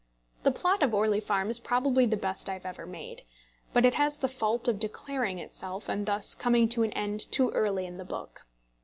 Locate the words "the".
0.41-0.49, 2.07-2.17, 4.17-4.27, 7.97-8.03